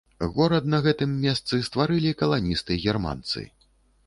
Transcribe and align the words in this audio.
Горад 0.35 0.69
на 0.73 0.79
гэтым 0.87 1.13
месцы 1.25 1.61
стварылі 1.69 2.15
каланісты-германцы. 2.23 3.47